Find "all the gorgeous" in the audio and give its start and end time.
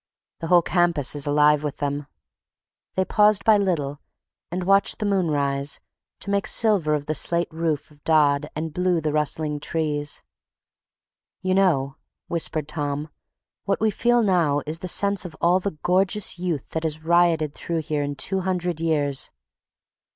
15.39-16.39